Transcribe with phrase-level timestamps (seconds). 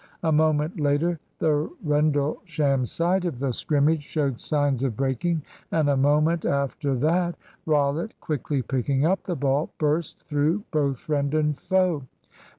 [0.23, 5.95] A moment later, the Rendlesham side of the scrimmage showed signs of breaking, and a
[5.95, 7.35] moment after that
[7.67, 12.01] Rollitt, quickly picking up the ball, burst through both friend and foe.